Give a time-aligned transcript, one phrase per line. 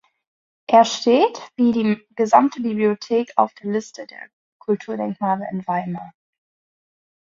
[0.65, 6.11] Er steht wie die gesamte Bibliothek auf der Liste der Kulturdenkmale in Weimar.